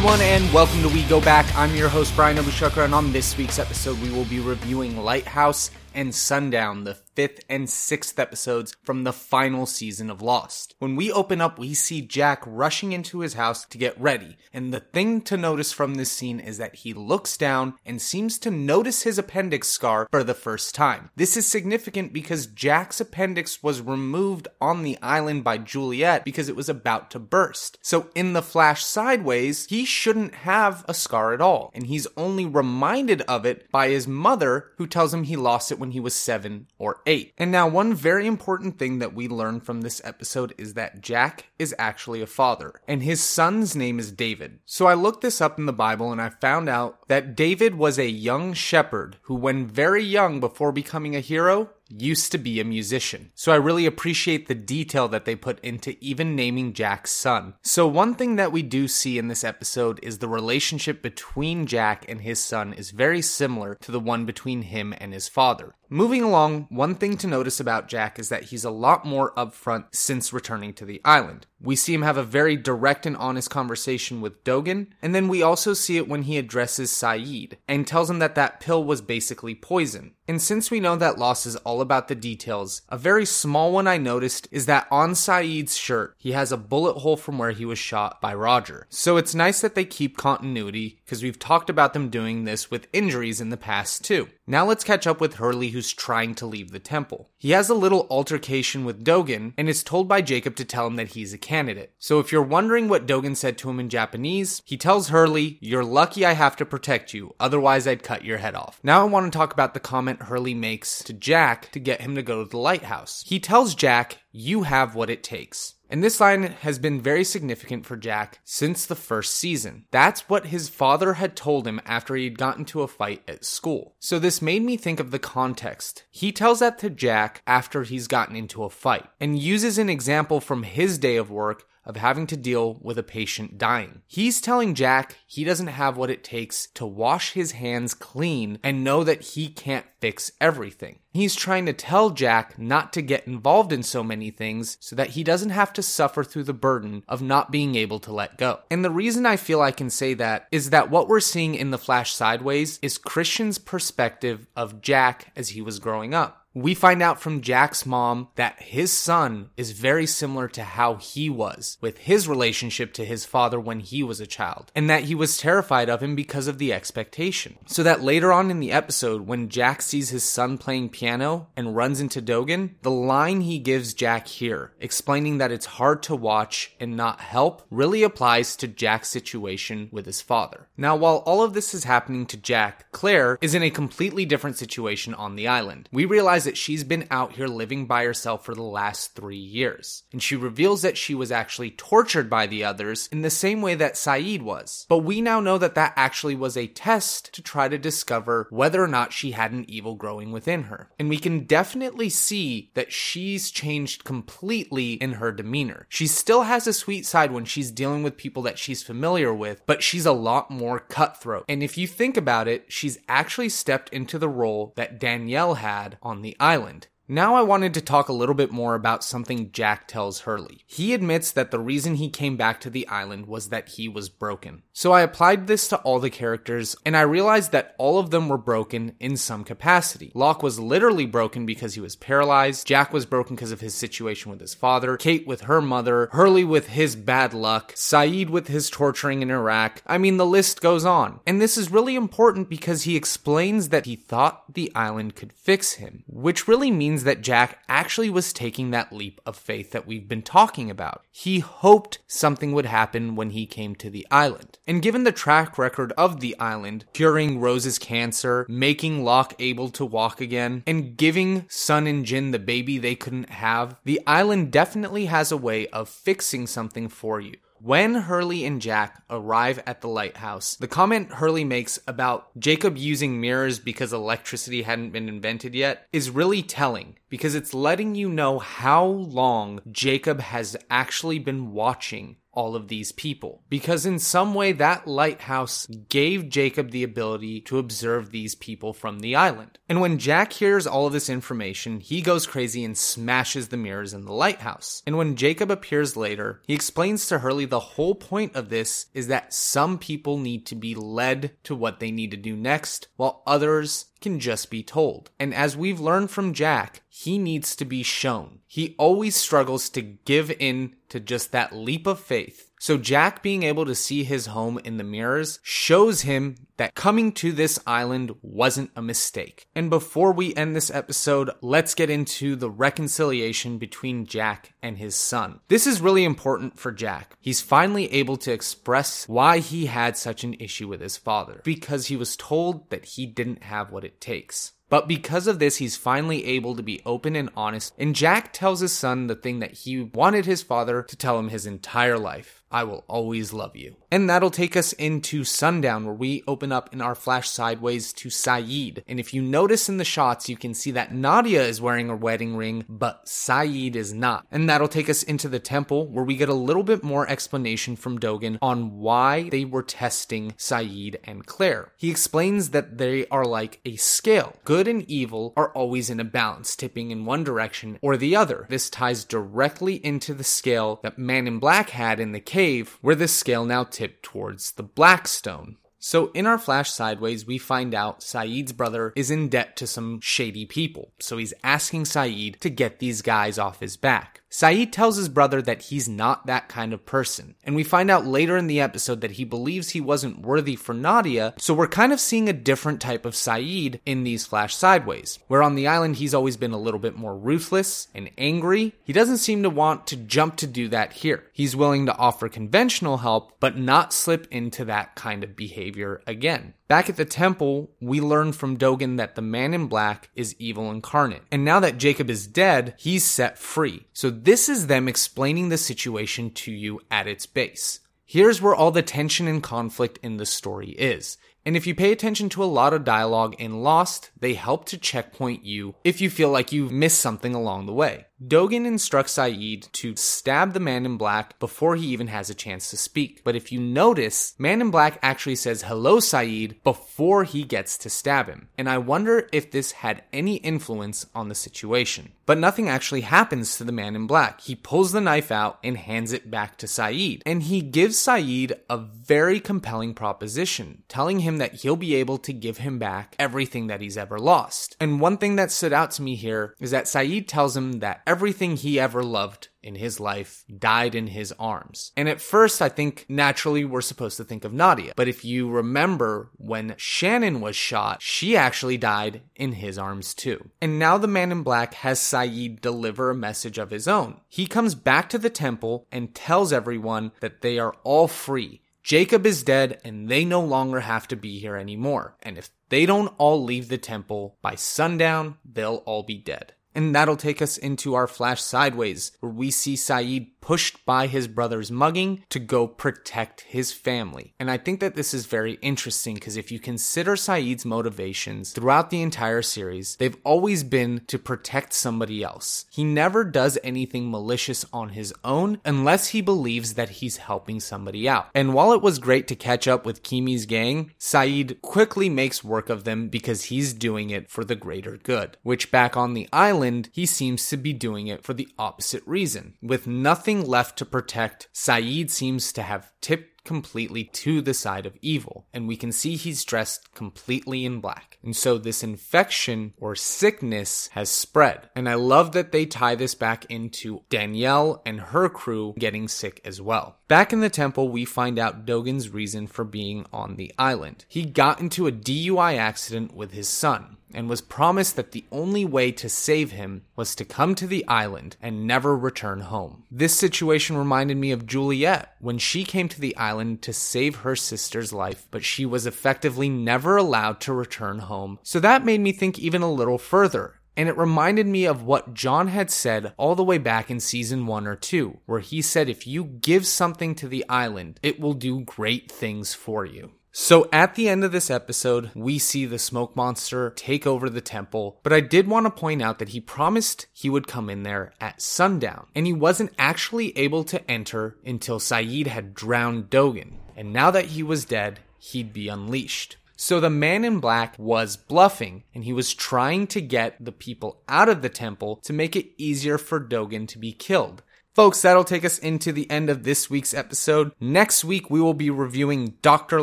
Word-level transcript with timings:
everyone, 0.00 0.22
and 0.22 0.50
welcome 0.50 0.80
to 0.80 0.88
We 0.88 1.02
Go 1.08 1.20
Back. 1.20 1.44
I'm 1.54 1.74
your 1.74 1.90
host, 1.90 2.16
Bryan 2.16 2.38
Abou 2.38 2.50
Chacra, 2.50 2.84
and 2.86 2.94
on 2.94 3.12
this 3.12 3.36
week's 3.36 3.58
episode, 3.58 4.00
we 4.00 4.10
will 4.10 4.24
be 4.24 4.40
reviewing 4.40 4.96
Lighthouse 4.96 5.70
and 5.94 6.14
Sundown, 6.14 6.84
the 6.84 6.94
fifth 7.14 7.40
and 7.48 7.68
sixth 7.68 8.18
episodes 8.18 8.76
from 8.82 9.04
the 9.04 9.12
final 9.12 9.66
season 9.66 10.10
of 10.10 10.22
Lost. 10.22 10.74
When 10.78 10.96
we 10.96 11.12
open 11.12 11.40
up, 11.40 11.58
we 11.58 11.74
see 11.74 12.00
Jack 12.02 12.42
rushing 12.46 12.92
into 12.92 13.20
his 13.20 13.34
house 13.34 13.64
to 13.66 13.78
get 13.78 14.00
ready, 14.00 14.36
and 14.52 14.72
the 14.72 14.80
thing 14.80 15.20
to 15.22 15.36
notice 15.36 15.72
from 15.72 15.94
this 15.94 16.10
scene 16.10 16.40
is 16.40 16.58
that 16.58 16.76
he 16.76 16.94
looks 16.94 17.36
down 17.36 17.74
and 17.84 18.00
seems 18.00 18.38
to 18.38 18.50
notice 18.50 19.02
his 19.02 19.18
appendix 19.18 19.68
scar 19.68 20.08
for 20.10 20.24
the 20.24 20.34
first 20.34 20.74
time. 20.74 21.10
This 21.16 21.36
is 21.36 21.46
significant 21.46 22.12
because 22.12 22.46
Jack's 22.46 23.00
appendix 23.00 23.62
was 23.62 23.80
removed 23.80 24.48
on 24.60 24.82
the 24.82 24.98
island 25.02 25.44
by 25.44 25.58
Juliet 25.58 26.24
because 26.24 26.48
it 26.48 26.56
was 26.56 26.68
about 26.68 27.10
to 27.10 27.18
burst. 27.18 27.78
So 27.82 28.08
in 28.14 28.32
the 28.32 28.42
flash 28.42 28.84
sideways, 28.84 29.66
he 29.66 29.84
shouldn't 29.84 30.34
have 30.34 30.84
a 30.88 30.94
scar 30.94 31.32
at 31.32 31.40
all, 31.40 31.70
and 31.74 31.86
he's 31.86 32.06
only 32.16 32.46
reminded 32.46 33.22
of 33.22 33.44
it 33.44 33.70
by 33.70 33.88
his 33.88 34.06
mother 34.06 34.70
who 34.76 34.86
tells 34.86 35.12
him 35.12 35.24
he 35.24 35.36
lost 35.36 35.70
it 35.72 35.78
when 35.78 35.90
he 35.92 36.00
was 36.00 36.14
seven 36.14 36.66
or 36.78 36.99
eight. 37.06 37.32
And 37.38 37.50
now, 37.50 37.68
one 37.68 37.94
very 37.94 38.26
important 38.26 38.78
thing 38.78 38.98
that 38.98 39.14
we 39.14 39.28
learn 39.28 39.60
from 39.60 39.80
this 39.80 40.00
episode 40.04 40.54
is 40.58 40.74
that 40.74 41.00
Jack 41.00 41.46
is 41.58 41.74
actually 41.78 42.22
a 42.22 42.26
father, 42.26 42.80
and 42.86 43.02
his 43.02 43.20
son's 43.20 43.76
name 43.76 43.98
is 43.98 44.12
David. 44.12 44.58
So 44.66 44.86
I 44.86 44.94
looked 44.94 45.22
this 45.22 45.40
up 45.40 45.58
in 45.58 45.66
the 45.66 45.72
Bible 45.72 46.12
and 46.12 46.20
I 46.20 46.30
found 46.30 46.68
out 46.68 47.08
that 47.08 47.34
David 47.36 47.74
was 47.74 47.98
a 47.98 48.08
young 48.08 48.52
shepherd 48.52 49.16
who, 49.22 49.34
when 49.34 49.66
very 49.66 50.02
young 50.02 50.40
before 50.40 50.72
becoming 50.72 51.14
a 51.16 51.20
hero, 51.20 51.70
used 51.90 52.32
to 52.32 52.38
be 52.38 52.60
a 52.60 52.64
musician. 52.64 53.32
So 53.34 53.52
I 53.52 53.56
really 53.56 53.86
appreciate 53.86 54.48
the 54.48 54.54
detail 54.54 55.08
that 55.08 55.24
they 55.24 55.34
put 55.34 55.60
into 55.60 55.96
even 56.02 56.36
naming 56.36 56.72
Jack's 56.72 57.10
son. 57.10 57.54
So 57.62 57.86
one 57.86 58.14
thing 58.14 58.36
that 58.36 58.52
we 58.52 58.62
do 58.62 58.88
see 58.88 59.18
in 59.18 59.28
this 59.28 59.44
episode 59.44 60.00
is 60.02 60.18
the 60.18 60.28
relationship 60.28 61.02
between 61.02 61.66
Jack 61.66 62.04
and 62.08 62.20
his 62.20 62.38
son 62.38 62.72
is 62.72 62.90
very 62.90 63.22
similar 63.22 63.74
to 63.76 63.92
the 63.92 64.00
one 64.00 64.26
between 64.26 64.62
him 64.62 64.94
and 64.98 65.12
his 65.12 65.28
father. 65.28 65.74
Moving 65.92 66.22
along, 66.22 66.68
one 66.70 66.94
thing 66.94 67.16
to 67.16 67.26
notice 67.26 67.58
about 67.58 67.88
Jack 67.88 68.20
is 68.20 68.28
that 68.28 68.44
he's 68.44 68.64
a 68.64 68.70
lot 68.70 69.04
more 69.04 69.34
upfront 69.34 69.86
since 69.90 70.32
returning 70.32 70.72
to 70.74 70.84
the 70.84 71.00
island. 71.04 71.48
We 71.60 71.74
see 71.74 71.92
him 71.92 72.02
have 72.02 72.16
a 72.16 72.22
very 72.22 72.56
direct 72.56 73.06
and 73.06 73.16
honest 73.16 73.50
conversation 73.50 74.20
with 74.20 74.44
Dogen, 74.44 74.86
and 75.02 75.16
then 75.16 75.26
we 75.26 75.42
also 75.42 75.74
see 75.74 75.96
it 75.96 76.08
when 76.08 76.22
he 76.22 76.38
addresses 76.38 76.92
Sayid 76.92 77.54
and 77.66 77.88
tells 77.88 78.08
him 78.08 78.20
that 78.20 78.36
that 78.36 78.60
pill 78.60 78.84
was 78.84 79.02
basically 79.02 79.56
poison. 79.56 80.14
And 80.28 80.40
since 80.40 80.70
we 80.70 80.78
know 80.78 80.94
that 80.94 81.18
Lost 81.18 81.44
is 81.44 81.56
all 81.56 81.79
about 81.80 82.08
the 82.08 82.14
details, 82.14 82.82
a 82.88 82.98
very 82.98 83.24
small 83.24 83.72
one 83.72 83.86
I 83.86 83.96
noticed 83.96 84.48
is 84.50 84.66
that 84.66 84.86
on 84.90 85.12
Sayid's 85.12 85.76
shirt, 85.76 86.14
he 86.18 86.32
has 86.32 86.52
a 86.52 86.56
bullet 86.56 86.98
hole 86.98 87.16
from 87.16 87.38
where 87.38 87.52
he 87.52 87.64
was 87.64 87.78
shot 87.78 88.20
by 88.20 88.34
Roger. 88.34 88.86
So 88.90 89.16
it's 89.16 89.34
nice 89.34 89.60
that 89.60 89.74
they 89.74 89.84
keep 89.84 90.16
continuity, 90.16 91.00
because 91.04 91.22
we've 91.22 91.38
talked 91.38 91.70
about 91.70 91.92
them 91.92 92.08
doing 92.08 92.44
this 92.44 92.70
with 92.70 92.88
injuries 92.92 93.40
in 93.40 93.50
the 93.50 93.56
past 93.56 94.04
too. 94.04 94.28
Now 94.46 94.66
let's 94.66 94.82
catch 94.82 95.06
up 95.06 95.20
with 95.20 95.34
Hurley, 95.34 95.68
who's 95.68 95.92
trying 95.92 96.34
to 96.34 96.46
leave 96.46 96.72
the 96.72 96.80
temple. 96.80 97.30
He 97.38 97.52
has 97.52 97.68
a 97.68 97.74
little 97.74 98.08
altercation 98.10 98.84
with 98.84 99.04
Dogen 99.04 99.52
and 99.56 99.68
is 99.68 99.84
told 99.84 100.08
by 100.08 100.22
Jacob 100.22 100.56
to 100.56 100.64
tell 100.64 100.88
him 100.88 100.96
that 100.96 101.10
he's 101.10 101.32
a 101.32 101.38
candidate. 101.38 101.92
So 101.98 102.18
if 102.18 102.32
you're 102.32 102.42
wondering 102.42 102.88
what 102.88 103.06
Dogen 103.06 103.36
said 103.36 103.56
to 103.58 103.70
him 103.70 103.78
in 103.78 103.88
Japanese, 103.88 104.60
he 104.64 104.76
tells 104.76 105.08
Hurley, 105.08 105.58
You're 105.60 105.84
lucky 105.84 106.26
I 106.26 106.32
have 106.32 106.56
to 106.56 106.66
protect 106.66 107.14
you, 107.14 107.34
otherwise 107.38 107.86
I'd 107.86 108.02
cut 108.02 108.24
your 108.24 108.38
head 108.38 108.56
off. 108.56 108.80
Now 108.82 109.02
I 109.02 109.04
want 109.04 109.32
to 109.32 109.36
talk 109.36 109.52
about 109.52 109.72
the 109.72 109.80
comment 109.80 110.22
Hurley 110.22 110.54
makes 110.54 111.04
to 111.04 111.12
Jack 111.12 111.69
to 111.72 111.80
get 111.80 112.00
him 112.00 112.14
to 112.14 112.22
go 112.22 112.42
to 112.42 112.50
the 112.50 112.58
lighthouse. 112.58 113.24
He 113.26 113.40
tells 113.40 113.74
Jack, 113.74 114.18
You 114.32 114.62
have 114.62 114.94
what 114.94 115.10
it 115.10 115.22
takes. 115.22 115.74
And 115.90 116.04
this 116.04 116.20
line 116.20 116.44
has 116.44 116.78
been 116.78 117.00
very 117.00 117.24
significant 117.24 117.84
for 117.84 117.96
Jack 117.96 118.38
since 118.44 118.86
the 118.86 118.94
first 118.94 119.34
season. 119.34 119.86
That's 119.90 120.28
what 120.28 120.46
his 120.46 120.68
father 120.68 121.14
had 121.14 121.34
told 121.34 121.66
him 121.66 121.80
after 121.84 122.14
he'd 122.14 122.38
gotten 122.38 122.62
into 122.62 122.82
a 122.82 122.88
fight 122.88 123.22
at 123.26 123.44
school. 123.44 123.96
So 123.98 124.20
this 124.20 124.40
made 124.40 124.62
me 124.62 124.76
think 124.76 125.00
of 125.00 125.10
the 125.10 125.18
context. 125.18 126.04
He 126.10 126.30
tells 126.30 126.60
that 126.60 126.78
to 126.78 126.90
Jack 126.90 127.42
after 127.44 127.82
he's 127.82 128.06
gotten 128.06 128.36
into 128.36 128.62
a 128.62 128.70
fight 128.70 129.06
and 129.18 129.38
uses 129.38 129.78
an 129.78 129.90
example 129.90 130.40
from 130.40 130.62
his 130.62 130.96
day 130.96 131.16
of 131.16 131.28
work 131.28 131.64
of 131.84 131.96
having 131.96 132.26
to 132.28 132.36
deal 132.36 132.78
with 132.82 132.98
a 132.98 133.02
patient 133.02 133.58
dying. 133.58 134.02
He's 134.06 134.40
telling 134.40 134.74
Jack 134.74 135.16
he 135.26 135.44
doesn't 135.44 135.68
have 135.68 135.96
what 135.96 136.10
it 136.10 136.24
takes 136.24 136.68
to 136.74 136.86
wash 136.86 137.32
his 137.32 137.52
hands 137.52 137.94
clean 137.94 138.58
and 138.62 138.84
know 138.84 139.04
that 139.04 139.22
he 139.22 139.48
can't 139.48 139.86
fix 140.00 140.32
everything. 140.40 140.98
He's 141.12 141.34
trying 141.34 141.66
to 141.66 141.72
tell 141.72 142.10
Jack 142.10 142.58
not 142.58 142.92
to 142.92 143.02
get 143.02 143.26
involved 143.26 143.72
in 143.72 143.82
so 143.82 144.04
many 144.04 144.30
things 144.30 144.76
so 144.80 144.94
that 144.94 145.10
he 145.10 145.24
doesn't 145.24 145.50
have 145.50 145.72
to 145.72 145.82
suffer 145.82 146.22
through 146.22 146.44
the 146.44 146.52
burden 146.52 147.02
of 147.08 147.20
not 147.20 147.50
being 147.50 147.74
able 147.74 147.98
to 148.00 148.12
let 148.12 148.38
go. 148.38 148.60
And 148.70 148.84
the 148.84 148.90
reason 148.90 149.26
I 149.26 149.36
feel 149.36 149.60
I 149.60 149.72
can 149.72 149.90
say 149.90 150.14
that 150.14 150.46
is 150.52 150.70
that 150.70 150.90
what 150.90 151.08
we're 151.08 151.20
seeing 151.20 151.56
in 151.56 151.70
The 151.70 151.78
Flash 151.78 152.12
Sideways 152.12 152.78
is 152.80 152.96
Christian's 152.96 153.58
perspective 153.58 154.46
of 154.54 154.80
Jack 154.80 155.32
as 155.34 155.50
he 155.50 155.60
was 155.60 155.80
growing 155.80 156.14
up 156.14 156.39
we 156.54 156.74
find 156.74 157.00
out 157.00 157.20
from 157.20 157.40
Jack's 157.40 157.86
mom 157.86 158.28
that 158.34 158.60
his 158.60 158.92
son 158.92 159.50
is 159.56 159.70
very 159.70 160.06
similar 160.06 160.48
to 160.48 160.64
how 160.64 160.96
he 160.96 161.30
was 161.30 161.78
with 161.80 161.98
his 161.98 162.26
relationship 162.26 162.92
to 162.94 163.04
his 163.04 163.24
father 163.24 163.60
when 163.60 163.80
he 163.80 164.02
was 164.02 164.20
a 164.20 164.26
child, 164.26 164.72
and 164.74 164.90
that 164.90 165.04
he 165.04 165.14
was 165.14 165.38
terrified 165.38 165.88
of 165.88 166.02
him 166.02 166.16
because 166.16 166.48
of 166.48 166.58
the 166.58 166.72
expectation. 166.72 167.56
So 167.66 167.82
that 167.84 168.02
later 168.02 168.32
on 168.32 168.50
in 168.50 168.58
the 168.58 168.72
episode, 168.72 169.26
when 169.26 169.48
Jack 169.48 169.80
sees 169.80 170.10
his 170.10 170.24
son 170.24 170.58
playing 170.58 170.88
piano 170.88 171.48
and 171.56 171.76
runs 171.76 172.00
into 172.00 172.20
Dogen, 172.20 172.70
the 172.82 172.90
line 172.90 173.42
he 173.42 173.58
gives 173.58 173.94
Jack 173.94 174.26
here, 174.26 174.72
explaining 174.80 175.38
that 175.38 175.52
it's 175.52 175.66
hard 175.66 176.02
to 176.04 176.16
watch 176.16 176.74
and 176.80 176.96
not 176.96 177.20
help, 177.20 177.62
really 177.70 178.02
applies 178.02 178.56
to 178.56 178.66
Jack's 178.66 179.08
situation 179.08 179.88
with 179.92 180.06
his 180.06 180.20
father. 180.20 180.66
Now, 180.76 180.96
while 180.96 181.18
all 181.26 181.42
of 181.42 181.52
this 181.52 181.74
is 181.74 181.84
happening 181.84 182.26
to 182.26 182.36
Jack, 182.36 182.90
Claire 182.90 183.38
is 183.40 183.54
in 183.54 183.62
a 183.62 183.70
completely 183.70 184.24
different 184.24 184.56
situation 184.56 185.14
on 185.14 185.36
the 185.36 185.46
island. 185.46 185.88
We 185.92 186.04
realize 186.04 186.39
realize 186.40 186.44
that 186.44 186.56
she's 186.56 186.84
been 186.84 187.06
out 187.10 187.32
here 187.32 187.46
living 187.46 187.86
by 187.86 188.04
herself 188.04 188.44
for 188.44 188.54
the 188.54 188.62
last 188.62 189.14
three 189.14 189.36
years. 189.36 190.04
And 190.12 190.22
she 190.22 190.36
reveals 190.36 190.82
that 190.82 190.96
she 190.96 191.14
was 191.14 191.30
actually 191.30 191.70
tortured 191.72 192.30
by 192.30 192.46
the 192.46 192.64
others 192.64 193.08
in 193.12 193.22
the 193.22 193.30
same 193.30 193.60
way 193.62 193.74
that 193.74 193.94
Sayid 193.94 194.42
was. 194.42 194.86
But 194.88 194.98
we 194.98 195.20
now 195.20 195.40
know 195.40 195.58
that 195.58 195.74
that 195.74 195.92
actually 195.96 196.34
was 196.34 196.56
a 196.56 196.66
test 196.66 197.34
to 197.34 197.42
try 197.42 197.68
to 197.68 197.78
discover 197.78 198.46
whether 198.50 198.82
or 198.82 198.88
not 198.88 199.12
she 199.12 199.32
had 199.32 199.52
an 199.52 199.66
evil 199.68 199.94
growing 199.94 200.32
within 200.32 200.64
her. 200.64 200.88
And 200.98 201.08
we 201.08 201.18
can 201.18 201.44
definitely 201.44 202.08
see 202.08 202.70
that 202.74 202.92
she's 202.92 203.50
changed 203.50 204.04
completely 204.04 204.94
in 204.94 205.14
her 205.14 205.32
demeanor. 205.32 205.86
She 205.88 206.06
still 206.06 206.42
has 206.42 206.66
a 206.66 206.72
sweet 206.72 207.04
side 207.06 207.32
when 207.32 207.44
she's 207.44 207.70
dealing 207.70 208.02
with 208.02 208.16
people 208.16 208.42
that 208.44 208.58
she's 208.58 208.82
familiar 208.82 209.34
with, 209.34 209.62
but 209.66 209.82
she's 209.82 210.06
a 210.06 210.12
lot 210.12 210.50
more 210.50 210.80
cutthroat. 210.80 211.44
And 211.48 211.62
if 211.62 211.76
you 211.76 211.86
think 211.86 212.16
about 212.16 212.48
it, 212.48 212.64
she's 212.68 212.98
actually 213.08 213.50
stepped 213.50 213.90
into 213.90 214.18
the 214.18 214.28
role 214.28 214.72
that 214.76 214.98
Danielle 214.98 215.54
had 215.54 215.98
on 216.02 216.22
the 216.22 216.29
the 216.30 216.36
island. 216.38 216.86
Now 217.12 217.34
I 217.34 217.42
wanted 217.42 217.74
to 217.74 217.80
talk 217.80 218.08
a 218.08 218.12
little 218.12 218.36
bit 218.36 218.52
more 218.52 218.76
about 218.76 219.02
something 219.02 219.50
Jack 219.50 219.88
tells 219.88 220.20
Hurley. 220.20 220.62
He 220.64 220.94
admits 220.94 221.32
that 221.32 221.50
the 221.50 221.58
reason 221.58 221.96
he 221.96 222.08
came 222.08 222.36
back 222.36 222.60
to 222.60 222.70
the 222.70 222.86
island 222.86 223.26
was 223.26 223.48
that 223.48 223.70
he 223.70 223.88
was 223.88 224.08
broken. 224.08 224.62
So 224.72 224.92
I 224.92 225.00
applied 225.00 225.48
this 225.48 225.66
to 225.70 225.78
all 225.78 225.98
the 225.98 226.08
characters, 226.08 226.76
and 226.86 226.96
I 226.96 227.00
realized 227.00 227.50
that 227.50 227.74
all 227.78 227.98
of 227.98 228.10
them 228.10 228.28
were 228.28 228.38
broken 228.38 228.94
in 229.00 229.16
some 229.16 229.42
capacity. 229.42 230.12
Locke 230.14 230.44
was 230.44 230.60
literally 230.60 231.04
broken 231.04 231.46
because 231.46 231.74
he 231.74 231.80
was 231.80 231.96
paralyzed, 231.96 232.64
Jack 232.64 232.92
was 232.92 233.06
broken 233.06 233.34
because 233.34 233.50
of 233.50 233.60
his 233.60 233.74
situation 233.74 234.30
with 234.30 234.40
his 234.40 234.54
father, 234.54 234.96
Kate 234.96 235.26
with 235.26 235.40
her 235.42 235.60
mother, 235.60 236.10
Hurley 236.12 236.44
with 236.44 236.68
his 236.68 236.94
bad 236.94 237.34
luck, 237.34 237.74
Sayid 237.74 238.30
with 238.30 238.46
his 238.46 238.70
torturing 238.70 239.20
in 239.20 239.32
Iraq. 239.32 239.82
I 239.84 239.98
mean, 239.98 240.16
the 240.16 240.24
list 240.24 240.60
goes 240.60 240.84
on. 240.84 241.18
And 241.26 241.42
this 241.42 241.58
is 241.58 241.72
really 241.72 241.96
important 241.96 242.48
because 242.48 242.82
he 242.82 242.94
explains 242.94 243.70
that 243.70 243.86
he 243.86 243.96
thought 243.96 244.54
the 244.54 244.70
island 244.76 245.16
could 245.16 245.32
fix 245.32 245.72
him, 245.72 246.04
which 246.06 246.46
really 246.46 246.70
means 246.70 246.99
means 247.00 247.04
that 247.04 247.22
Jack 247.22 247.60
actually 247.66 248.10
was 248.10 248.32
taking 248.32 248.70
that 248.70 248.92
leap 248.92 249.20
of 249.24 249.34
faith 249.34 249.70
that 249.70 249.86
we've 249.86 250.06
been 250.06 250.22
talking 250.22 250.70
about. 250.70 251.02
He 251.10 251.38
hoped 251.38 251.98
something 252.06 252.52
would 252.52 252.66
happen 252.66 253.16
when 253.16 253.30
he 253.30 253.46
came 253.46 253.74
to 253.76 253.88
the 253.88 254.06
island. 254.10 254.58
And 254.66 254.82
given 254.82 255.04
the 255.04 255.12
track 255.12 255.56
record 255.56 255.92
of 255.96 256.20
the 256.20 256.38
island, 256.38 256.84
curing 256.92 257.40
Rose's 257.40 257.78
cancer, 257.78 258.44
making 258.48 259.02
Locke 259.02 259.34
able 259.38 259.70
to 259.70 259.84
walk 259.84 260.20
again, 260.20 260.62
and 260.66 260.96
giving 260.96 261.46
Sun 261.48 261.86
and 261.86 262.04
Jin 262.04 262.32
the 262.32 262.38
baby 262.38 262.76
they 262.76 262.94
couldn't 262.94 263.30
have, 263.30 263.76
the 263.84 264.00
island 264.06 264.52
definitely 264.52 265.06
has 265.06 265.32
a 265.32 265.38
way 265.38 265.68
of 265.68 265.88
fixing 265.88 266.46
something 266.46 266.88
for 266.88 267.18
you. 267.18 267.36
When 267.62 267.94
Hurley 267.94 268.46
and 268.46 268.62
Jack 268.62 269.02
arrive 269.10 269.62
at 269.66 269.82
the 269.82 269.88
lighthouse, 269.88 270.54
the 270.54 270.66
comment 270.66 271.10
Hurley 271.12 271.44
makes 271.44 271.78
about 271.86 272.30
Jacob 272.38 272.78
using 272.78 273.20
mirrors 273.20 273.58
because 273.58 273.92
electricity 273.92 274.62
hadn't 274.62 274.92
been 274.92 275.10
invented 275.10 275.54
yet 275.54 275.86
is 275.92 276.08
really 276.08 276.42
telling 276.42 276.96
because 277.10 277.34
it's 277.34 277.52
letting 277.52 277.94
you 277.94 278.08
know 278.08 278.38
how 278.38 278.86
long 278.86 279.60
Jacob 279.70 280.20
has 280.20 280.56
actually 280.70 281.18
been 281.18 281.52
watching 281.52 282.16
all 282.32 282.54
of 282.54 282.68
these 282.68 282.92
people. 282.92 283.42
Because 283.48 283.86
in 283.86 283.98
some 283.98 284.34
way, 284.34 284.52
that 284.52 284.86
lighthouse 284.86 285.66
gave 285.88 286.28
Jacob 286.28 286.70
the 286.70 286.82
ability 286.82 287.40
to 287.42 287.58
observe 287.58 288.10
these 288.10 288.34
people 288.34 288.72
from 288.72 289.00
the 289.00 289.16
island. 289.16 289.58
And 289.68 289.80
when 289.80 289.98
Jack 289.98 290.32
hears 290.32 290.66
all 290.66 290.86
of 290.86 290.92
this 290.92 291.08
information, 291.08 291.80
he 291.80 292.02
goes 292.02 292.26
crazy 292.26 292.64
and 292.64 292.76
smashes 292.76 293.48
the 293.48 293.56
mirrors 293.56 293.94
in 293.94 294.04
the 294.04 294.12
lighthouse. 294.12 294.82
And 294.86 294.96
when 294.96 295.16
Jacob 295.16 295.50
appears 295.50 295.96
later, 295.96 296.40
he 296.46 296.54
explains 296.54 297.06
to 297.06 297.18
Hurley 297.18 297.44
the 297.44 297.60
whole 297.60 297.94
point 297.94 298.34
of 298.34 298.48
this 298.48 298.86
is 298.94 299.08
that 299.08 299.34
some 299.34 299.78
people 299.78 300.18
need 300.18 300.46
to 300.46 300.54
be 300.54 300.74
led 300.74 301.32
to 301.44 301.54
what 301.54 301.80
they 301.80 301.90
need 301.90 302.10
to 302.12 302.16
do 302.16 302.36
next, 302.36 302.88
while 302.96 303.22
others 303.26 303.86
can 304.00 304.18
just 304.18 304.50
be 304.50 304.62
told. 304.62 305.10
And 305.18 305.34
as 305.34 305.56
we've 305.56 305.80
learned 305.80 306.10
from 306.10 306.32
Jack, 306.32 306.82
he 306.88 307.18
needs 307.18 307.54
to 307.56 307.64
be 307.64 307.82
shown. 307.82 308.40
He 308.46 308.74
always 308.78 309.14
struggles 309.14 309.68
to 309.70 309.82
give 309.82 310.30
in 310.30 310.74
to 310.90 311.00
just 311.00 311.32
that 311.32 311.54
leap 311.54 311.86
of 311.86 311.98
faith. 311.98 312.50
So 312.60 312.76
Jack 312.76 313.22
being 313.22 313.42
able 313.42 313.64
to 313.64 313.74
see 313.74 314.04
his 314.04 314.26
home 314.26 314.60
in 314.64 314.76
the 314.76 314.84
mirrors 314.84 315.40
shows 315.42 316.02
him 316.02 316.36
that 316.58 316.74
coming 316.74 317.10
to 317.12 317.32
this 317.32 317.58
island 317.66 318.14
wasn't 318.20 318.70
a 318.76 318.82
mistake. 318.82 319.46
And 319.54 319.70
before 319.70 320.12
we 320.12 320.34
end 320.34 320.54
this 320.54 320.70
episode, 320.70 321.30
let's 321.40 321.74
get 321.74 321.88
into 321.88 322.36
the 322.36 322.50
reconciliation 322.50 323.56
between 323.56 324.04
Jack 324.04 324.52
and 324.62 324.76
his 324.76 324.94
son. 324.94 325.40
This 325.48 325.66
is 325.66 325.80
really 325.80 326.04
important 326.04 326.58
for 326.58 326.70
Jack. 326.70 327.16
He's 327.18 327.40
finally 327.40 327.90
able 327.94 328.18
to 328.18 328.32
express 328.32 329.08
why 329.08 329.38
he 329.38 329.64
had 329.64 329.96
such 329.96 330.22
an 330.22 330.34
issue 330.34 330.68
with 330.68 330.82
his 330.82 330.98
father 330.98 331.40
because 331.42 331.86
he 331.86 331.96
was 331.96 332.14
told 332.14 332.68
that 332.68 332.84
he 332.84 333.06
didn't 333.06 333.44
have 333.44 333.72
what 333.72 333.84
it 333.84 334.02
takes. 334.02 334.52
But 334.70 334.88
because 334.88 335.26
of 335.26 335.40
this, 335.40 335.56
he's 335.56 335.76
finally 335.76 336.24
able 336.24 336.56
to 336.56 336.62
be 336.62 336.80
open 336.86 337.16
and 337.16 337.28
honest, 337.36 337.74
and 337.76 337.94
Jack 337.94 338.32
tells 338.32 338.60
his 338.60 338.72
son 338.72 339.08
the 339.08 339.16
thing 339.16 339.40
that 339.40 339.52
he 339.52 339.82
wanted 339.82 340.24
his 340.24 340.42
father 340.42 340.82
to 340.82 340.96
tell 340.96 341.18
him 341.18 341.28
his 341.28 341.44
entire 341.44 341.98
life. 341.98 342.39
I 342.50 342.64
will 342.64 342.84
always 342.88 343.32
love 343.32 343.54
you. 343.54 343.76
And 343.92 344.10
that'll 344.10 344.30
take 344.30 344.56
us 344.56 344.72
into 344.72 345.24
sundown 345.24 345.84
where 345.84 345.94
we 345.94 346.24
open 346.26 346.50
up 346.50 346.72
in 346.72 346.80
our 346.80 346.94
flash 346.94 347.28
sideways 347.28 347.92
to 347.94 348.08
Sayid. 348.08 348.82
And 348.88 348.98
if 348.98 349.14
you 349.14 349.22
notice 349.22 349.68
in 349.68 349.76
the 349.76 349.84
shots, 349.84 350.28
you 350.28 350.36
can 350.36 350.54
see 350.54 350.72
that 350.72 350.92
Nadia 350.92 351.42
is 351.42 351.60
wearing 351.60 351.90
a 351.90 351.96
wedding 351.96 352.36
ring, 352.36 352.64
but 352.68 353.06
Sayid 353.06 353.76
is 353.76 353.92
not. 353.92 354.26
And 354.30 354.48
that'll 354.48 354.68
take 354.68 354.88
us 354.88 355.02
into 355.04 355.28
the 355.28 355.38
temple 355.38 355.86
where 355.88 356.04
we 356.04 356.16
get 356.16 356.28
a 356.28 356.34
little 356.34 356.62
bit 356.64 356.82
more 356.82 357.08
explanation 357.08 357.76
from 357.76 357.98
Dogen 357.98 358.38
on 358.42 358.78
why 358.78 359.28
they 359.28 359.44
were 359.44 359.62
testing 359.62 360.32
Sayid 360.32 360.96
and 361.04 361.26
Claire. 361.26 361.72
He 361.76 361.90
explains 361.90 362.50
that 362.50 362.78
they 362.78 363.06
are 363.08 363.24
like 363.24 363.60
a 363.64 363.76
scale. 363.76 364.36
Good 364.44 364.66
and 364.66 364.88
evil 364.90 365.32
are 365.36 365.52
always 365.52 365.88
in 365.88 366.00
a 366.00 366.04
balance, 366.04 366.56
tipping 366.56 366.90
in 366.90 367.04
one 367.04 367.22
direction 367.22 367.78
or 367.80 367.96
the 367.96 368.16
other. 368.16 368.46
This 368.48 368.70
ties 368.70 369.04
directly 369.04 369.84
into 369.84 370.14
the 370.14 370.24
scale 370.24 370.80
that 370.82 370.98
Man 370.98 371.26
in 371.28 371.38
Black 371.38 371.70
had 371.70 372.00
in 372.00 372.12
the 372.12 372.20
cave 372.20 372.39
cave 372.40 372.78
where 372.80 372.94
the 372.94 373.06
scale 373.06 373.44
now 373.44 373.64
tipped 373.64 374.02
towards 374.02 374.52
the 374.52 374.62
Blackstone. 374.62 375.58
So 375.78 376.10
in 376.12 376.26
our 376.26 376.38
flash 376.38 376.70
sideways, 376.70 377.26
we 377.26 377.36
find 377.36 377.74
out 377.74 378.00
Sayid's 378.00 378.52
brother 378.52 378.94
is 378.96 379.10
in 379.10 379.28
debt 379.28 379.56
to 379.56 379.66
some 379.66 380.00
shady 380.00 380.46
people. 380.46 380.92
So 381.00 381.18
he's 381.18 381.34
asking 381.44 381.84
Sayid 381.84 382.40
to 382.40 382.48
get 382.48 382.78
these 382.78 383.02
guys 383.02 383.38
off 383.38 383.60
his 383.60 383.76
back. 383.76 384.22
Sayid 384.30 384.70
tells 384.70 384.96
his 384.96 385.08
brother 385.08 385.42
that 385.42 385.62
he's 385.62 385.88
not 385.88 386.26
that 386.26 386.48
kind 386.48 386.72
of 386.72 386.86
person, 386.86 387.34
and 387.42 387.56
we 387.56 387.64
find 387.64 387.90
out 387.90 388.06
later 388.06 388.36
in 388.36 388.46
the 388.46 388.60
episode 388.60 389.00
that 389.00 389.12
he 389.12 389.24
believes 389.24 389.70
he 389.70 389.80
wasn't 389.80 390.20
worthy 390.20 390.54
for 390.54 390.72
Nadia, 390.72 391.34
so 391.36 391.52
we're 391.52 391.66
kind 391.66 391.92
of 391.92 391.98
seeing 391.98 392.28
a 392.28 392.32
different 392.32 392.80
type 392.80 393.04
of 393.04 393.14
Sayid 393.14 393.80
in 393.84 394.04
these 394.04 394.26
flash 394.26 394.54
sideways. 394.54 395.18
Where 395.26 395.42
on 395.42 395.56
the 395.56 395.66
island 395.66 395.96
he's 395.96 396.14
always 396.14 396.36
been 396.36 396.52
a 396.52 396.60
little 396.60 396.78
bit 396.78 396.96
more 396.96 397.16
ruthless 397.16 397.88
and 397.92 398.10
angry, 398.16 398.72
he 398.84 398.92
doesn't 398.92 399.18
seem 399.18 399.42
to 399.42 399.50
want 399.50 399.88
to 399.88 399.96
jump 399.96 400.36
to 400.36 400.46
do 400.46 400.68
that 400.68 400.92
here. 400.92 401.24
He's 401.32 401.56
willing 401.56 401.86
to 401.86 401.96
offer 401.96 402.28
conventional 402.28 402.98
help, 402.98 403.40
but 403.40 403.58
not 403.58 403.92
slip 403.92 404.28
into 404.30 404.64
that 404.66 404.94
kind 404.94 405.24
of 405.24 405.34
behavior 405.34 406.02
again. 406.06 406.54
Back 406.70 406.88
at 406.88 406.94
the 406.94 407.04
temple, 407.04 407.72
we 407.80 408.00
learn 408.00 408.30
from 408.30 408.56
Dogen 408.56 408.96
that 408.98 409.16
the 409.16 409.22
man 409.22 409.54
in 409.54 409.66
black 409.66 410.08
is 410.14 410.36
evil 410.38 410.70
incarnate. 410.70 411.24
And 411.32 411.44
now 411.44 411.58
that 411.58 411.78
Jacob 411.78 412.08
is 412.08 412.28
dead, 412.28 412.74
he's 412.78 413.02
set 413.02 413.40
free. 413.40 413.88
So 413.92 414.08
this 414.08 414.48
is 414.48 414.68
them 414.68 414.86
explaining 414.86 415.48
the 415.48 415.58
situation 415.58 416.30
to 416.30 416.52
you 416.52 416.80
at 416.88 417.08
its 417.08 417.26
base. 417.26 417.80
Here's 418.06 418.40
where 418.40 418.54
all 418.54 418.70
the 418.70 418.82
tension 418.82 419.26
and 419.26 419.42
conflict 419.42 419.98
in 420.00 420.18
the 420.18 420.24
story 420.24 420.70
is. 420.70 421.18
And 421.44 421.56
if 421.56 421.66
you 421.66 421.74
pay 421.74 421.90
attention 421.90 422.28
to 422.28 422.44
a 422.44 422.54
lot 422.60 422.72
of 422.72 422.84
dialogue 422.84 423.34
in 423.40 423.64
Lost, 423.64 424.12
they 424.16 424.34
help 424.34 424.66
to 424.66 424.78
checkpoint 424.78 425.44
you 425.44 425.74
if 425.82 426.00
you 426.00 426.08
feel 426.08 426.30
like 426.30 426.52
you've 426.52 426.70
missed 426.70 427.00
something 427.00 427.34
along 427.34 427.66
the 427.66 427.72
way. 427.72 428.06
Dogen 428.22 428.66
instructs 428.66 429.16
Sayid 429.16 429.72
to 429.72 429.96
stab 429.96 430.52
the 430.52 430.60
man 430.60 430.84
in 430.84 430.98
black 430.98 431.38
before 431.38 431.76
he 431.76 431.86
even 431.86 432.08
has 432.08 432.28
a 432.28 432.34
chance 432.34 432.68
to 432.68 432.76
speak. 432.76 433.22
But 433.24 433.34
if 433.34 433.50
you 433.50 433.58
notice, 433.60 434.34
Man 434.36 434.60
in 434.60 434.70
Black 434.70 434.98
actually 435.02 435.36
says 435.36 435.62
hello 435.62 435.98
Sayid 435.98 436.62
before 436.62 437.24
he 437.24 437.44
gets 437.44 437.78
to 437.78 437.88
stab 437.88 438.26
him. 438.26 438.48
And 438.58 438.68
I 438.68 438.76
wonder 438.76 439.26
if 439.32 439.50
this 439.50 439.72
had 439.72 440.02
any 440.12 440.36
influence 440.36 441.06
on 441.14 441.30
the 441.30 441.34
situation. 441.34 442.12
But 442.26 442.38
nothing 442.38 442.68
actually 442.68 443.00
happens 443.00 443.56
to 443.56 443.64
the 443.64 443.72
man 443.72 443.96
in 443.96 444.06
black. 444.06 444.40
He 444.42 444.54
pulls 444.54 444.92
the 444.92 445.00
knife 445.00 445.32
out 445.32 445.58
and 445.64 445.76
hands 445.76 446.12
it 446.12 446.30
back 446.30 446.58
to 446.58 446.66
Sayid. 446.66 447.22
And 447.26 447.42
he 447.42 447.60
gives 447.60 447.96
Sayid 447.96 448.52
a 448.68 448.76
very 448.76 449.40
compelling 449.40 449.94
proposition, 449.94 450.84
telling 450.88 451.20
him 451.20 451.38
that 451.38 451.54
he'll 451.54 451.74
be 451.74 451.96
able 451.96 452.18
to 452.18 452.32
give 452.32 452.58
him 452.58 452.78
back 452.78 453.16
everything 453.18 453.66
that 453.66 453.80
he's 453.80 453.98
ever 453.98 454.18
lost. 454.18 454.76
And 454.78 455.00
one 455.00 455.16
thing 455.16 455.36
that 455.36 455.50
stood 455.50 455.72
out 455.72 455.90
to 455.92 456.02
me 456.02 456.14
here 456.14 456.54
is 456.60 456.70
that 456.70 456.84
Sayid 456.84 457.26
tells 457.26 457.56
him 457.56 457.80
that 457.80 458.02
everything 458.10 458.56
he 458.56 458.80
ever 458.80 459.04
loved 459.04 459.46
in 459.62 459.76
his 459.76 460.00
life 460.00 460.44
died 460.58 460.96
in 460.96 461.06
his 461.06 461.32
arms. 461.38 461.92
And 461.96 462.08
at 462.08 462.20
first, 462.20 462.60
I 462.60 462.68
think 462.68 463.06
naturally 463.08 463.64
we're 463.64 463.82
supposed 463.82 464.16
to 464.16 464.24
think 464.24 464.44
of 464.44 464.52
Nadia. 464.52 464.94
But 464.96 465.06
if 465.06 465.24
you 465.24 465.48
remember 465.48 466.28
when 466.36 466.74
Shannon 466.76 467.40
was 467.40 467.54
shot, 467.54 468.02
she 468.02 468.36
actually 468.36 468.76
died 468.78 469.22
in 469.36 469.52
his 469.52 469.78
arms 469.78 470.12
too. 470.12 470.50
And 470.60 470.76
now 470.76 470.98
the 470.98 471.06
man 471.06 471.30
in 471.30 471.44
black 471.44 471.74
has 471.74 472.00
Sayid 472.00 472.60
deliver 472.60 473.10
a 473.10 473.14
message 473.14 473.58
of 473.58 473.70
his 473.70 473.86
own. 473.86 474.20
He 474.28 474.48
comes 474.48 474.74
back 474.74 475.08
to 475.10 475.18
the 475.18 475.30
temple 475.30 475.86
and 475.92 476.12
tells 476.12 476.52
everyone 476.52 477.12
that 477.20 477.42
they 477.42 477.60
are 477.60 477.76
all 477.84 478.08
free. 478.08 478.60
Jacob 478.82 479.24
is 479.24 479.44
dead 479.44 479.80
and 479.84 480.08
they 480.08 480.24
no 480.24 480.40
longer 480.40 480.80
have 480.80 481.06
to 481.06 481.14
be 481.16 481.38
here 481.38 481.54
anymore. 481.54 482.16
And 482.24 482.36
if 482.36 482.50
they 482.70 482.86
don't 482.86 483.14
all 483.18 483.44
leave 483.44 483.68
the 483.68 483.78
temple 483.78 484.36
by 484.42 484.56
sundown, 484.56 485.36
they'll 485.44 485.84
all 485.86 486.02
be 486.02 486.18
dead. 486.18 486.54
And 486.74 486.94
that'll 486.94 487.16
take 487.16 487.42
us 487.42 487.58
into 487.58 487.94
our 487.94 488.06
flash 488.06 488.40
sideways, 488.42 489.12
where 489.20 489.32
we 489.32 489.50
see 489.50 489.74
Sayid 489.74 490.28
pushed 490.40 490.84
by 490.84 491.06
his 491.06 491.28
brother's 491.28 491.70
mugging 491.70 492.24
to 492.30 492.38
go 492.38 492.66
protect 492.66 493.42
his 493.42 493.72
family. 493.72 494.34
And 494.38 494.50
I 494.50 494.56
think 494.56 494.80
that 494.80 494.94
this 494.94 495.14
is 495.14 495.26
very 495.26 495.54
interesting 495.62 496.14
because 496.14 496.36
if 496.36 496.50
you 496.50 496.58
consider 496.58 497.16
Sayid's 497.16 497.64
motivations 497.64 498.52
throughout 498.52 498.90
the 498.90 499.02
entire 499.02 499.42
series, 499.42 499.96
they've 499.96 500.16
always 500.24 500.64
been 500.64 501.02
to 501.06 501.18
protect 501.18 501.72
somebody 501.72 502.22
else. 502.22 502.66
He 502.70 502.84
never 502.84 503.24
does 503.24 503.58
anything 503.62 504.10
malicious 504.10 504.64
on 504.72 504.90
his 504.90 505.14
own 505.24 505.60
unless 505.64 506.08
he 506.08 506.20
believes 506.20 506.74
that 506.74 506.90
he's 506.90 507.18
helping 507.18 507.60
somebody 507.60 508.08
out. 508.08 508.28
And 508.34 508.54
while 508.54 508.72
it 508.72 508.82
was 508.82 508.98
great 508.98 509.28
to 509.28 509.34
catch 509.34 509.68
up 509.68 509.84
with 509.84 510.02
Keamy's 510.02 510.46
gang, 510.46 510.92
Sayid 510.98 511.60
quickly 511.62 512.08
makes 512.08 512.44
work 512.44 512.70
of 512.70 512.84
them 512.84 513.08
because 513.08 513.44
he's 513.44 513.72
doing 513.72 514.10
it 514.10 514.30
for 514.30 514.44
the 514.44 514.54
greater 514.54 514.96
good, 514.96 515.36
which 515.42 515.70
back 515.70 515.96
on 515.96 516.14
the 516.14 516.28
island, 516.32 516.88
he 516.92 517.06
seems 517.06 517.48
to 517.48 517.56
be 517.56 517.72
doing 517.72 518.06
it 518.06 518.24
for 518.24 518.34
the 518.34 518.48
opposite 518.58 519.02
reason. 519.06 519.54
With 519.62 519.86
nothing 519.86 520.29
nothing 520.34 520.48
left 520.48 520.78
to 520.78 520.84
protect, 520.84 521.48
Sayid 521.52 522.08
seems 522.10 522.52
to 522.52 522.62
have 522.62 522.92
tipped 523.00 523.39
completely 523.44 524.04
to 524.04 524.40
the 524.40 524.54
side 524.54 524.86
of 524.86 524.96
evil, 525.00 525.46
and 525.52 525.66
we 525.66 525.76
can 525.76 525.92
see 525.92 526.16
he's 526.16 526.44
dressed 526.44 526.94
completely 526.94 527.64
in 527.64 527.80
black. 527.80 528.18
And 528.22 528.36
so 528.36 528.58
this 528.58 528.82
infection 528.82 529.74
or 529.78 529.94
sickness 529.94 530.88
has 530.92 531.08
spread. 531.08 531.70
And 531.74 531.88
I 531.88 531.94
love 531.94 532.32
that 532.32 532.52
they 532.52 532.66
tie 532.66 532.94
this 532.94 533.14
back 533.14 533.44
into 533.46 534.02
Danielle 534.10 534.82
and 534.84 535.00
her 535.00 535.28
crew 535.28 535.74
getting 535.78 536.08
sick 536.08 536.40
as 536.44 536.60
well. 536.60 536.98
Back 537.08 537.32
in 537.32 537.40
the 537.40 537.50
temple, 537.50 537.88
we 537.88 538.04
find 538.04 538.38
out 538.38 538.66
Dogen's 538.66 539.08
reason 539.08 539.46
for 539.46 539.64
being 539.64 540.06
on 540.12 540.36
the 540.36 540.52
island. 540.58 541.04
He 541.08 541.24
got 541.24 541.60
into 541.60 541.86
a 541.86 541.92
DUI 541.92 542.56
accident 542.56 543.14
with 543.14 543.32
his 543.32 543.48
son 543.48 543.96
and 544.14 544.28
was 544.28 544.40
promised 544.40 544.96
that 544.96 545.12
the 545.12 545.24
only 545.30 545.64
way 545.64 545.92
to 545.92 546.08
save 546.08 546.52
him 546.52 546.82
was 546.96 547.14
to 547.14 547.24
come 547.24 547.54
to 547.54 547.66
the 547.66 547.86
island 547.86 548.36
and 548.42 548.66
never 548.66 548.96
return 548.96 549.40
home. 549.40 549.84
This 549.90 550.14
situation 550.14 550.76
reminded 550.76 551.16
me 551.16 551.30
of 551.30 551.46
Juliet 551.46 552.14
when 552.18 552.38
she 552.38 552.64
came 552.64 552.88
to 552.88 553.00
the 553.00 553.16
island 553.16 553.29
to 553.62 553.72
save 553.72 554.16
her 554.16 554.36
sister's 554.36 554.92
life, 554.92 555.26
but 555.30 555.44
she 555.44 555.64
was 555.66 555.86
effectively 555.86 556.48
never 556.48 556.96
allowed 556.96 557.40
to 557.40 557.52
return 557.52 558.00
home. 558.00 558.38
So 558.42 558.60
that 558.60 558.84
made 558.84 559.00
me 559.00 559.12
think 559.12 559.38
even 559.38 559.62
a 559.62 559.72
little 559.72 559.98
further. 559.98 560.60
And 560.76 560.88
it 560.88 560.96
reminded 560.96 561.46
me 561.46 561.66
of 561.66 561.82
what 561.82 562.14
John 562.14 562.48
had 562.48 562.70
said 562.70 563.12
all 563.16 563.34
the 563.34 563.44
way 563.44 563.58
back 563.58 563.90
in 563.90 564.00
season 564.00 564.46
one 564.46 564.66
or 564.66 564.76
two, 564.76 565.18
where 565.26 565.40
he 565.40 565.60
said 565.62 565.88
if 565.88 566.06
you 566.06 566.24
give 566.24 566.66
something 566.66 567.14
to 567.16 567.28
the 567.28 567.44
island, 567.48 568.00
it 568.02 568.20
will 568.20 568.34
do 568.34 568.60
great 568.60 569.10
things 569.10 569.52
for 569.52 569.84
you. 569.84 570.12
So 570.32 570.68
at 570.72 570.94
the 570.94 571.08
end 571.08 571.24
of 571.24 571.32
this 571.32 571.50
episode, 571.50 572.12
we 572.14 572.38
see 572.38 572.64
the 572.64 572.78
smoke 572.78 573.16
monster 573.16 573.70
take 573.70 574.06
over 574.06 574.30
the 574.30 574.40
temple, 574.40 575.00
but 575.02 575.12
I 575.12 575.18
did 575.18 575.48
want 575.48 575.66
to 575.66 575.70
point 575.70 576.00
out 576.00 576.20
that 576.20 576.28
he 576.28 576.40
promised 576.40 577.06
he 577.12 577.28
would 577.28 577.48
come 577.48 577.68
in 577.68 577.82
there 577.82 578.12
at 578.20 578.40
sundown, 578.40 579.08
and 579.14 579.26
he 579.26 579.32
wasn't 579.32 579.72
actually 579.76 580.36
able 580.38 580.62
to 580.64 580.88
enter 580.88 581.36
until 581.44 581.80
Sayid 581.80 582.28
had 582.28 582.54
drowned 582.54 583.10
Dogen. 583.10 583.54
And 583.76 583.92
now 583.92 584.12
that 584.12 584.26
he 584.26 584.44
was 584.44 584.64
dead, 584.64 585.00
he'd 585.18 585.52
be 585.52 585.68
unleashed. 585.68 586.36
So 586.56 586.78
the 586.78 586.90
man 586.90 587.24
in 587.24 587.40
black 587.40 587.74
was 587.78 588.18
bluffing 588.18 588.84
and 588.94 589.02
he 589.02 589.14
was 589.14 589.32
trying 589.32 589.86
to 589.86 590.00
get 590.02 590.36
the 590.44 590.52
people 590.52 591.00
out 591.08 591.30
of 591.30 591.40
the 591.40 591.48
temple 591.48 591.96
to 592.04 592.12
make 592.12 592.36
it 592.36 592.50
easier 592.58 592.98
for 592.98 593.18
Dogen 593.18 593.66
to 593.68 593.78
be 593.78 593.92
killed. 593.92 594.42
Folks, 594.80 595.02
that'll 595.02 595.24
take 595.24 595.44
us 595.44 595.58
into 595.58 595.92
the 595.92 596.10
end 596.10 596.30
of 596.30 596.42
this 596.42 596.70
week's 596.70 596.94
episode. 596.94 597.52
Next 597.60 598.02
week, 598.02 598.30
we 598.30 598.40
will 598.40 598.54
be 598.54 598.70
reviewing 598.70 599.34
Dr. 599.42 599.82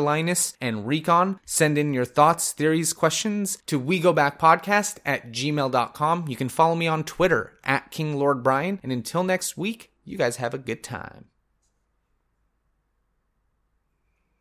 Linus 0.00 0.56
and 0.60 0.88
Recon. 0.88 1.38
Send 1.46 1.78
in 1.78 1.94
your 1.94 2.04
thoughts, 2.04 2.50
theories, 2.50 2.92
questions 2.92 3.58
to 3.66 3.78
we 3.78 4.00
go 4.00 4.12
back 4.12 4.40
podcast 4.40 4.98
at 5.06 5.30
gmail.com. 5.30 6.26
You 6.26 6.34
can 6.34 6.48
follow 6.48 6.74
me 6.74 6.88
on 6.88 7.04
Twitter 7.04 7.52
at 7.62 7.92
King 7.92 8.18
Lord 8.18 8.42
Brian. 8.42 8.80
And 8.82 8.90
until 8.90 9.22
next 9.22 9.56
week, 9.56 9.92
you 10.04 10.18
guys 10.18 10.38
have 10.38 10.52
a 10.52 10.58
good 10.58 10.82
time. 10.82 11.26